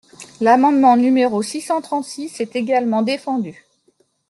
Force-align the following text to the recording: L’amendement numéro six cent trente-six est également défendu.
L’amendement 0.39 0.97
numéro 0.97 1.43
six 1.43 1.61
cent 1.61 1.79
trente-six 1.79 2.41
est 2.41 2.55
également 2.55 3.03
défendu. 3.03 3.63